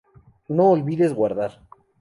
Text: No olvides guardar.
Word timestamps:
No 0.59 0.65
olvides 0.77 1.15
guardar. 1.21 1.53